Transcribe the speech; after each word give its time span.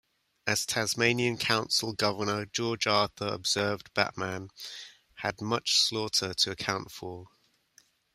As 0.47 0.65
Tasmanian 0.65 1.37
Colonial 1.37 1.93
Governor, 1.95 2.47
George 2.47 2.87
Arthur, 2.87 3.27
observed, 3.27 3.93
Batman 3.93 4.49
"...had 5.17 5.39
much 5.41 5.75
slaughter 5.75 6.33
to 6.33 6.49
account 6.49 6.91
for". 6.91 7.27